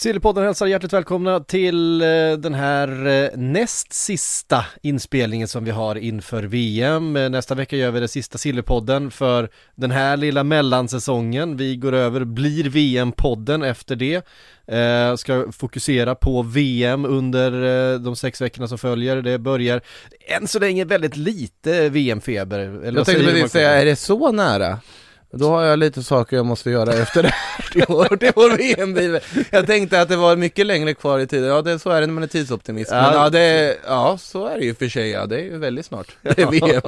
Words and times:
Sillypodden 0.00 0.44
hälsar 0.44 0.66
hjärtligt 0.66 0.92
välkomna 0.92 1.40
till 1.40 2.02
eh, 2.02 2.06
den 2.38 2.54
här 2.54 3.06
eh, 3.06 3.30
näst 3.36 3.92
sista 3.92 4.64
inspelningen 4.82 5.48
som 5.48 5.64
vi 5.64 5.70
har 5.70 5.96
inför 5.96 6.42
VM. 6.42 7.16
Eh, 7.16 7.30
Nästa 7.30 7.54
vecka 7.54 7.76
gör 7.76 7.90
vi 7.90 8.00
det 8.00 8.08
sista 8.08 8.38
Sillypodden 8.38 9.10
för 9.10 9.50
den 9.74 9.90
här 9.90 10.16
lilla 10.16 10.44
mellansäsongen. 10.44 11.56
Vi 11.56 11.76
går 11.76 11.92
över, 11.92 12.24
blir 12.24 12.64
VM-podden 12.64 13.62
efter 13.62 13.96
det. 13.96 14.26
Eh, 14.66 15.16
ska 15.16 15.52
fokusera 15.52 16.14
på 16.14 16.42
VM 16.42 17.04
under 17.04 17.98
de 17.98 18.16
sex 18.16 18.40
veckorna 18.40 18.68
som 18.68 18.78
följer. 18.78 19.22
Det 19.22 19.38
börjar 19.38 19.80
än 20.28 20.48
så 20.48 20.58
länge 20.58 20.84
väldigt 20.84 21.16
lite 21.16 21.88
VM-feber. 21.88 22.58
Jag 22.84 23.06
tänkte 23.06 23.24
precis 23.24 23.52
säga, 23.52 23.70
är 23.70 23.84
det 23.84 23.96
så 23.96 24.32
nära? 24.32 24.78
Då 25.32 25.48
har 25.48 25.62
jag 25.62 25.78
lite 25.78 26.02
saker 26.02 26.36
jag 26.36 26.46
måste 26.46 26.70
göra 26.70 26.92
efter 26.92 27.22
det 27.22 27.28
här. 27.28 28.16
Till 28.16 28.32
vår 28.34 28.56
VM 28.56 29.20
Jag 29.50 29.66
tänkte 29.66 30.00
att 30.00 30.08
det 30.08 30.16
var 30.16 30.36
mycket 30.36 30.66
längre 30.66 30.94
kvar 30.94 31.18
i 31.18 31.26
tiden, 31.26 31.48
ja 31.48 31.62
det, 31.62 31.78
så 31.78 31.90
är 31.90 32.00
det 32.00 32.06
när 32.06 32.14
man 32.14 32.22
är 32.22 32.26
tidsoptimist. 32.26 32.90
Men 32.90 33.04
Ja. 33.04 33.14
ja, 33.14 33.30
det, 33.30 33.76
ja 33.86 34.18
så 34.20 34.46
är 34.46 34.58
det 34.58 34.64
ju 34.64 34.74
för 34.74 34.88
sig, 34.88 35.10
ja 35.10 35.26
det 35.26 35.36
är 35.36 35.44
ju 35.44 35.58
väldigt 35.58 35.86
snart 35.86 36.16
Det 36.22 36.38
är 36.38 36.46
VM 36.50 36.82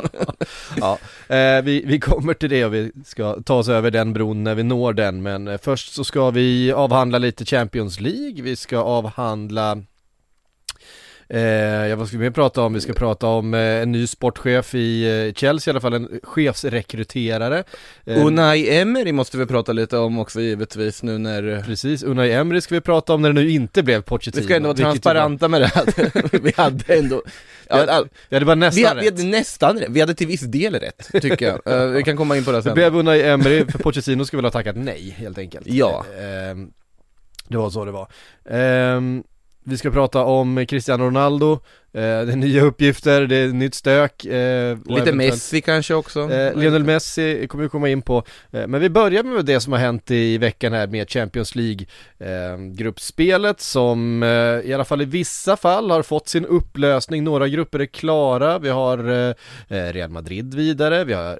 Ja, 0.80 0.98
eh, 1.36 1.62
vi, 1.62 1.82
vi 1.86 2.00
kommer 2.00 2.34
till 2.34 2.50
det 2.50 2.64
och 2.64 2.74
vi 2.74 2.92
ska 3.06 3.36
ta 3.42 3.54
oss 3.54 3.68
över 3.68 3.90
den 3.90 4.12
bron 4.12 4.44
när 4.44 4.54
vi 4.54 4.62
når 4.62 4.92
den. 4.92 5.22
Men 5.22 5.48
eh, 5.48 5.58
först 5.62 5.94
så 5.94 6.04
ska 6.04 6.30
vi 6.30 6.72
avhandla 6.72 7.18
lite 7.18 7.44
Champions 7.44 8.00
League, 8.00 8.42
vi 8.42 8.56
ska 8.56 8.78
avhandla 8.78 9.78
Eh, 11.32 11.40
ja, 11.88 11.96
vad 11.96 12.08
ska 12.08 12.16
vi 12.16 12.24
mer 12.24 12.30
prata 12.30 12.62
om? 12.62 12.72
Vi 12.72 12.80
ska 12.80 12.92
prata 12.92 13.26
om 13.26 13.54
eh, 13.54 13.60
en 13.60 13.92
ny 13.92 14.06
sportchef 14.06 14.74
i 14.74 15.26
eh, 15.28 15.34
Chelsea, 15.34 15.70
i 15.70 15.72
alla 15.72 15.80
fall 15.80 15.94
en 15.94 16.20
chefsrekryterare. 16.22 17.64
Eh, 18.04 18.26
Unai 18.26 18.78
Emery 18.78 19.12
måste 19.12 19.38
vi 19.38 19.46
prata 19.46 19.72
lite 19.72 19.98
om 19.98 20.18
också 20.18 20.40
givetvis 20.40 21.02
nu 21.02 21.18
när 21.18 21.62
Precis, 21.66 22.02
Unai 22.02 22.32
Emery 22.32 22.60
ska 22.60 22.74
vi 22.74 22.80
prata 22.80 23.14
om 23.14 23.22
när 23.22 23.28
det 23.32 23.40
nu 23.40 23.50
inte 23.50 23.82
blev 23.82 24.02
Pochettino. 24.02 24.40
Vi 24.40 24.44
ska 24.44 24.56
ändå 24.56 24.68
vara 24.68 24.76
transparenta 24.76 25.48
med 25.48 25.60
det 25.60 25.66
här 25.66 25.84
Vi 26.42 26.52
hade 26.56 26.94
ändå 26.94 27.22
ja, 27.68 27.86
all, 27.86 28.08
Ja, 28.28 28.38
det 28.38 28.44
var 28.44 28.54
vi, 28.54 28.60
nästan 28.60 28.84
hade, 28.84 29.00
vi 29.00 29.06
rätt. 29.06 29.18
hade 29.18 29.28
nästan 29.30 29.78
rätt, 29.78 29.88
vi 29.90 30.00
hade 30.00 30.14
till 30.14 30.26
viss 30.26 30.40
del 30.40 30.74
rätt 30.74 31.10
tycker 31.22 31.46
jag 31.46 31.82
Eh, 31.82 31.86
Vi 31.86 32.02
kan 32.02 32.16
komma 32.16 32.36
in 32.36 32.44
på 32.44 32.50
det 32.50 32.58
Det 32.58 32.62
sen 32.62 32.74
blev 32.74 32.96
Unai 32.96 33.22
Emery, 33.22 33.66
för 33.66 33.78
Pochettino 33.78 34.24
skulle 34.24 34.38
väl 34.38 34.44
ha 34.44 34.50
tackat 34.50 34.76
nej 34.76 35.14
helt 35.18 35.38
enkelt. 35.38 35.66
Ja. 35.66 36.04
Ehm, 36.20 36.70
det 37.48 37.56
var 37.56 37.70
så 37.70 37.84
det 37.84 37.92
var. 37.92 38.08
Vi 39.64 39.76
ska 39.76 39.90
prata 39.90 40.24
om 40.24 40.66
Cristiano 40.66 41.04
Ronaldo, 41.04 41.52
eh, 41.52 41.58
det 41.92 42.02
är 42.32 42.36
nya 42.36 42.62
uppgifter, 42.62 43.26
det 43.26 43.36
är 43.36 43.48
nytt 43.48 43.74
stök. 43.74 44.24
eh, 44.24 44.78
Lite 44.86 45.12
Messi 45.12 45.60
kanske 45.60 45.94
också. 45.94 46.20
Eh, 46.32 46.56
Lionel 46.56 46.84
Messi 46.84 47.46
kommer 47.48 47.64
vi 47.64 47.70
komma 47.70 47.88
in 47.88 48.02
på, 48.02 48.24
eh, 48.52 48.66
men 48.66 48.80
vi 48.80 48.90
börjar 48.90 49.22
med 49.22 49.44
det 49.44 49.60
som 49.60 49.72
har 49.72 49.80
hänt 49.80 50.10
i 50.10 50.38
veckan 50.38 50.72
här 50.72 50.86
med 50.86 51.10
Champions 51.10 51.54
League 51.54 51.86
eh, 52.18 52.58
gruppspelet 52.72 53.60
som 53.60 54.22
eh, 54.22 54.28
i 54.70 54.74
alla 54.74 54.84
fall 54.84 55.02
i 55.02 55.04
vissa 55.04 55.56
fall 55.56 55.90
har 55.90 56.02
fått 56.02 56.28
sin 56.28 56.44
upplösning, 56.46 57.24
några 57.24 57.48
grupper 57.48 57.78
är 57.78 57.86
klara, 57.86 58.58
vi 58.58 58.68
har 58.68 59.02
Real 59.92 60.10
Madrid 60.10 60.54
vidare, 60.54 61.04
vi 61.04 61.12
har 61.12 61.38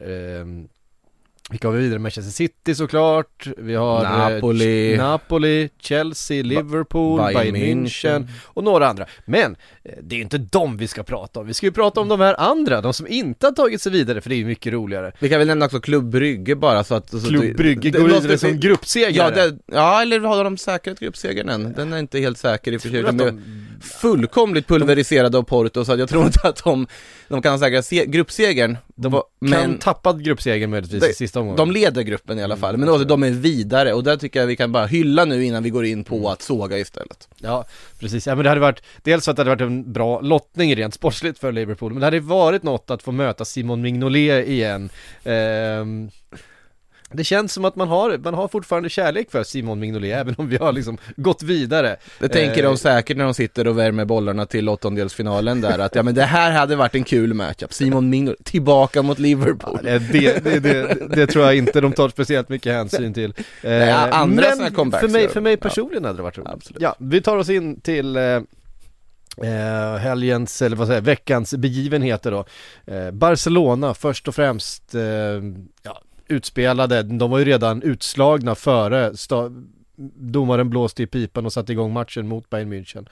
vilka 1.53 1.69
har 1.69 1.75
vi 1.75 1.83
vidare? 1.83 1.99
Manchester 1.99 2.33
City 2.33 2.75
såklart, 2.75 3.47
vi 3.57 3.75
har 3.75 4.05
eh, 4.05 4.11
Napoli. 4.35 4.97
Napoli, 4.97 5.69
Chelsea, 5.81 6.43
Liverpool, 6.43 7.21
Bayern, 7.35 7.57
München 7.57 8.29
och 8.45 8.65
några 8.65 8.89
andra. 8.89 9.07
Men 9.25 9.57
eh, 9.85 9.93
det 10.03 10.17
är 10.17 10.21
inte 10.21 10.39
dem 10.39 10.77
vi 10.77 10.89
ska 10.89 11.03
prata 11.03 11.41
om, 11.41 11.47
vi 11.47 11.55
ska 11.55 11.67
ju 11.67 11.73
prata 11.73 12.01
om 12.01 12.09
de 12.09 12.21
här 12.21 12.41
andra, 12.41 12.81
de 12.81 12.93
som 12.95 13.07
inte 13.07 13.47
har 13.47 13.53
tagit 13.53 13.83
sig 13.83 13.93
vidare 13.93 14.21
för 14.21 14.29
det 14.31 14.35
är 14.35 14.39
ju 14.39 14.45
mycket 14.47 14.73
roligare. 14.73 15.13
Vi 15.19 15.29
kan 15.29 15.39
väl 15.39 15.49
nämna 15.49 15.65
också 15.67 15.81
Klubb 15.81 16.05
Brygge 16.11 16.57
bara 16.57 16.85
så 16.85 16.95
att 16.95 17.11
så 17.11 17.21
Klubb 17.21 17.57
Brygge 17.57 17.91
det 17.91 17.99
går 17.99 18.07
vidare 18.09 18.39
se- 18.39 18.49
som 18.49 18.61
gruppsegrare. 18.61 19.13
Ja, 19.39 19.47
det, 19.51 19.59
ja, 19.73 20.03
eller 20.03 20.21
har 20.21 20.45
de 20.45 20.57
säkrat 20.59 21.01
gruppsegern 21.01 21.49
än? 21.49 21.73
Den 21.73 21.93
är 21.93 21.99
inte 21.99 22.19
helt 22.19 22.39
säker 22.39 22.73
i 22.73 22.77
och 22.77 22.83
för 22.83 22.89
sig. 22.89 23.03
De- 23.03 23.43
fullkomligt 23.83 24.67
pulveriserade 24.69 25.39
av 25.39 25.43
Porto 25.43 25.85
så 25.85 25.97
jag 25.97 26.09
tror 26.09 26.25
inte 26.27 26.49
att 26.49 26.65
de, 26.65 26.87
de 27.29 27.43
kan 27.43 27.59
säkra 27.59 27.83
se, 27.83 28.07
gruppsegern. 28.07 28.77
De 28.95 29.13
Va- 29.13 29.23
kan 29.41 29.51
men 29.51 29.79
tappat 29.79 30.17
gruppsegern 30.19 30.71
möjligtvis 30.71 31.05
i 31.11 31.13
sista 31.15 31.41
omgången. 31.41 31.57
de 31.57 31.71
leder 31.71 32.03
gruppen 32.03 32.39
i 32.39 32.43
alla 32.43 32.57
fall, 32.57 32.77
men 32.77 32.89
också, 32.89 33.05
de 33.05 33.23
är 33.23 33.31
vidare 33.31 33.93
och 33.93 34.05
där 34.05 34.17
tycker 34.17 34.41
jag 34.41 34.47
vi 34.47 34.57
kan 34.57 34.73
bara 34.73 34.87
hylla 34.87 35.25
nu 35.25 35.45
innan 35.45 35.63
vi 35.63 35.71
går 35.71 35.85
in 35.85 36.05
på 36.05 36.31
att 36.31 36.43
såga 36.43 36.79
istället. 36.79 37.29
Ja, 37.39 37.65
precis. 38.01 38.27
Ja, 38.27 38.35
men 38.35 38.43
det 38.45 38.49
hade 38.49 38.61
varit, 38.61 38.83
dels 39.03 39.29
att 39.29 39.37
det 39.37 39.41
hade 39.41 39.51
varit 39.51 39.61
en 39.61 39.93
bra 39.93 40.21
lottning 40.21 40.77
rent 40.77 40.95
sportsligt 40.95 41.39
för 41.39 41.53
Liverpool, 41.53 41.93
men 41.93 42.01
det 42.01 42.07
hade 42.07 42.21
varit 42.21 42.63
något 42.63 42.91
att 42.91 43.03
få 43.03 43.13
möta 43.13 43.45
Simon 43.45 43.81
Mignolet 43.83 44.49
igen. 44.49 44.91
Ehm, 45.25 46.11
det 47.15 47.25
känns 47.25 47.53
som 47.53 47.65
att 47.65 47.77
man 47.77 47.89
har, 47.89 48.19
man 48.19 48.35
har 48.35 48.49
fortfarande 48.49 48.89
kärlek 48.89 49.31
för 49.31 49.43
Simon 49.43 49.81
Mignolet, 49.81 50.17
även 50.17 50.35
om 50.39 50.49
vi 50.49 50.57
har 50.57 50.73
liksom 50.73 50.99
gått 51.17 51.43
vidare. 51.43 51.97
Det 52.19 52.29
tänker 52.29 52.63
Eh, 52.65 52.71
de 52.71 52.79
säkert 52.79 53.17
när 53.17 53.25
de 53.25 53.35
sitter 53.35 53.67
och 53.69 53.79
värmer 53.79 54.05
bollarna 54.05 54.47
till 54.47 54.69
åttondelsfinalen 54.69 55.61
där, 55.61 55.79
att 55.79 55.95
ja 55.95 56.03
men 56.03 56.15
det 56.15 56.23
här 56.25 56.51
hade 56.51 56.77
varit 56.77 56.95
en 56.95 57.05
kul 57.05 57.35
matchup. 57.35 57.73
Simon 57.73 58.11
Mignolet, 58.11 58.45
tillbaka 58.45 59.03
mot 59.03 59.19
Liverpool. 59.19 59.79
Ja, 59.85 59.99
det, 59.99 60.45
det, 60.45 60.59
det, 60.61 60.97
det 61.17 61.27
tror 61.27 61.45
jag 61.45 61.57
inte 61.57 61.81
de 61.81 61.93
tar 61.93 62.09
speciellt 62.09 62.49
mycket 62.49 62.73
hänsyn 62.73 63.15
till. 63.15 63.35
Eh, 63.63 63.71
Nej, 63.71 63.93
andra 63.93 64.43
såna 64.43 64.55
här 64.55 64.57
men 64.63 64.75
comebacks 64.75 65.01
för 65.01 65.09
mig, 65.09 65.29
för 65.29 65.41
mig 65.41 65.53
Ja. 65.53 65.57
personligen 65.69 66.05
hade 66.05 66.17
det 66.19 66.23
varit 66.23 66.39
roligt. 66.39 66.51
Absolut. 66.53 66.83
Ja, 66.83 66.97
vi 66.99 67.21
tar 67.23 67.37
oss 67.37 67.49
in 67.49 67.81
till 67.81 68.17
eh, 68.17 68.23
eh, 69.43 69.97
helgens, 69.99 70.63
eller 70.63 70.77
vad 70.77 70.87
säger 70.87 71.01
veckans 71.01 71.55
begivenheter 71.55 72.31
då. 72.31 72.45
Eh, 72.95 73.11
Barcelona 73.11 73.95
först 73.95 74.29
och 74.29 74.35
främst, 74.35 74.95
eh, 74.95 75.03
ja, 75.83 76.03
utspelade, 76.33 77.03
de 77.03 77.31
var 77.31 77.39
ju 77.39 77.45
redan 77.45 77.83
utslagna 77.83 78.55
före 78.55 79.11
sta- 79.13 79.67
domaren 80.17 80.71
blåste 80.71 81.03
i 81.03 81.07
pipan 81.07 81.47
och 81.47 81.53
satte 81.53 81.73
igång 81.73 81.93
matchen 81.93 82.29
mot 82.29 82.51
Bayern 82.51 82.73
München. 82.73 83.09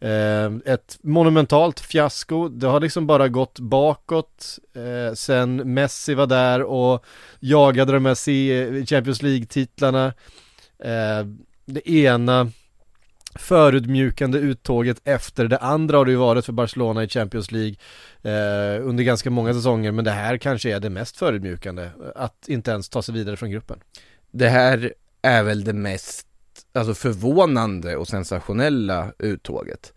Eh, 0.00 0.72
ett 0.74 0.98
monumentalt 1.02 1.80
fiasko, 1.80 2.48
det 2.48 2.66
har 2.66 2.80
liksom 2.80 3.06
bara 3.06 3.28
gått 3.28 3.58
bakåt 3.58 4.58
eh, 4.74 5.14
sen 5.14 5.74
Messi 5.74 6.14
var 6.14 6.26
där 6.26 6.62
och 6.62 7.04
jagade 7.40 7.92
de 7.92 8.06
här 8.06 8.86
Champions 8.86 9.22
League-titlarna. 9.22 10.06
Eh, 10.78 11.26
det 11.64 11.90
ena 11.90 12.50
förutmjukande 13.34 14.38
uttåget 14.38 15.00
efter 15.04 15.48
det 15.48 15.58
andra 15.58 15.96
har 15.98 16.04
det 16.04 16.10
ju 16.10 16.16
varit 16.16 16.44
för 16.44 16.52
Barcelona 16.52 17.04
i 17.04 17.08
Champions 17.08 17.50
League 17.52 17.74
eh, 18.22 18.88
under 18.88 19.04
ganska 19.04 19.30
många 19.30 19.54
säsonger 19.54 19.92
men 19.92 20.04
det 20.04 20.10
här 20.10 20.38
kanske 20.38 20.74
är 20.74 20.80
det 20.80 20.90
mest 20.90 21.16
förutmjukande 21.16 21.90
att 22.14 22.48
inte 22.48 22.70
ens 22.70 22.88
ta 22.88 23.02
sig 23.02 23.14
vidare 23.14 23.36
från 23.36 23.50
gruppen. 23.50 23.80
Det 24.30 24.48
här 24.48 24.94
är 25.22 25.42
väl 25.42 25.64
det 25.64 25.72
mest 25.72 26.26
alltså 26.72 26.94
förvånande 26.94 27.96
och 27.96 28.08
sensationella 28.08 29.12
uttåget. 29.18 29.92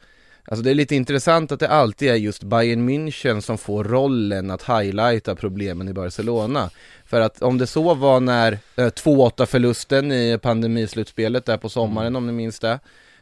Alltså 0.45 0.63
det 0.63 0.69
är 0.69 0.75
lite 0.75 0.95
intressant 0.95 1.51
att 1.51 1.59
det 1.59 1.69
alltid 1.69 2.09
är 2.09 2.15
just 2.15 2.43
Bayern 2.43 2.89
München 2.89 3.41
som 3.41 3.57
får 3.57 3.83
rollen 3.83 4.51
att 4.51 4.63
highlighta 4.63 5.35
problemen 5.35 5.87
i 5.87 5.93
Barcelona. 5.93 6.69
För 7.05 7.21
att 7.21 7.41
om 7.41 7.57
det 7.57 7.67
så 7.67 7.93
var 7.93 8.19
när 8.19 8.51
eh, 8.51 8.85
2-8 8.85 9.45
förlusten 9.45 10.11
i 10.11 10.37
pandemislutspelet 10.41 11.45
där 11.45 11.57
på 11.57 11.69
sommaren 11.69 12.15
om 12.15 12.27
ni 12.27 12.33
minns 12.33 12.59
det. 12.59 12.79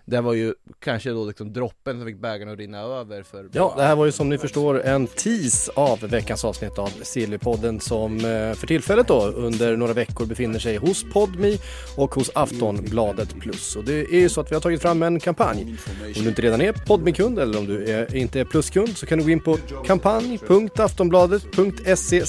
Det 0.09 0.21
var 0.21 0.33
ju 0.33 0.53
kanske 0.79 1.09
då 1.09 1.25
liksom 1.25 1.53
droppen 1.53 1.97
som 1.97 2.05
fick 2.05 2.21
bägaren 2.21 2.53
att 2.53 2.59
rinna 2.59 2.79
över 2.79 3.23
för 3.23 3.49
Ja, 3.51 3.73
det 3.77 3.83
här 3.83 3.95
var 3.95 4.05
ju 4.05 4.11
som 4.11 4.29
ni 4.29 4.37
förstår 4.37 4.85
en 4.85 5.07
tease 5.07 5.71
av 5.75 5.99
veckans 5.99 6.45
avsnitt 6.45 6.77
av 6.77 6.91
Sillypodden 7.01 7.79
som 7.79 8.17
eh, 8.17 8.23
för 8.53 8.67
tillfället 8.67 9.07
då 9.07 9.25
under 9.25 9.77
några 9.77 9.93
veckor 9.93 10.25
befinner 10.25 10.59
sig 10.59 10.77
hos 10.77 11.05
Podmi 11.13 11.57
och 11.97 12.15
hos 12.15 12.31
Aftonbladet 12.35 13.39
Plus. 13.39 13.75
Och 13.75 13.83
det 13.83 13.93
är 13.93 14.19
ju 14.19 14.29
så 14.29 14.41
att 14.41 14.51
vi 14.51 14.55
har 14.55 14.61
tagit 14.61 14.81
fram 14.81 15.03
en 15.03 15.19
kampanj. 15.19 15.75
Om 16.17 16.23
du 16.23 16.29
inte 16.29 16.41
redan 16.41 16.61
är 16.61 16.73
Podmi-kund 16.73 17.39
eller 17.39 17.59
om 17.59 17.65
du 17.65 17.85
är, 17.85 18.15
inte 18.15 18.39
är 18.39 18.45
pluskund 18.45 18.97
så 18.97 19.05
kan 19.05 19.17
du 19.17 19.23
gå 19.23 19.29
in 19.29 19.43
på 19.43 19.57
kampanj.aftonbladet.se 19.85 22.25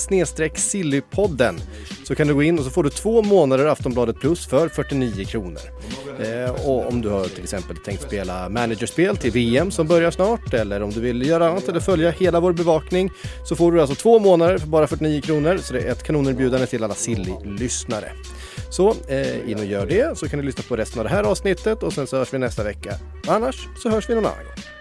sillypodden. 0.56 1.60
Så 2.04 2.14
kan 2.14 2.26
du 2.26 2.34
gå 2.34 2.42
in 2.42 2.58
och 2.58 2.64
så 2.64 2.70
får 2.70 2.82
du 2.82 2.90
två 2.90 3.22
månader 3.22 3.66
Aftonbladet 3.66 4.20
Plus 4.20 4.46
för 4.46 4.68
49 4.68 5.24
kronor. 5.24 5.60
Eh, 6.20 6.66
och 6.68 6.88
om 6.88 7.00
du 7.00 7.08
har 7.08 7.24
till 7.24 7.42
exempel 7.42 7.76
tänkt 7.76 8.02
spela 8.02 8.48
managerspel 8.48 9.16
till 9.16 9.32
VM 9.32 9.70
som 9.70 9.86
börjar 9.86 10.10
snart 10.10 10.54
eller 10.54 10.82
om 10.82 10.90
du 10.90 11.00
vill 11.00 11.26
göra 11.26 11.48
annat 11.48 11.68
eller 11.68 11.80
följa 11.80 12.10
hela 12.10 12.40
vår 12.40 12.52
bevakning 12.52 13.10
så 13.44 13.56
får 13.56 13.72
du 13.72 13.80
alltså 13.80 13.96
två 13.96 14.18
månader 14.18 14.58
för 14.58 14.66
bara 14.66 14.86
49 14.86 15.20
kronor 15.20 15.58
så 15.58 15.72
det 15.72 15.80
är 15.80 15.92
ett 15.92 16.02
kanonerbjudande 16.02 16.66
till 16.66 16.84
alla 16.84 16.94
Silly-lyssnare. 16.94 18.12
Så 18.70 18.94
eh, 19.08 19.50
in 19.50 19.58
och 19.58 19.64
gör 19.64 19.86
det 19.86 20.18
så 20.18 20.28
kan 20.28 20.38
du 20.38 20.44
lyssna 20.44 20.64
på 20.68 20.76
resten 20.76 21.00
av 21.00 21.04
det 21.04 21.10
här 21.10 21.22
avsnittet 21.22 21.82
och 21.82 21.92
sen 21.92 22.06
så 22.06 22.16
hörs 22.16 22.34
vi 22.34 22.38
nästa 22.38 22.64
vecka. 22.64 22.94
Annars 23.26 23.68
så 23.82 23.90
hörs 23.90 24.10
vi 24.10 24.14
någon 24.14 24.26
annan 24.26 24.44
gång. 24.44 24.79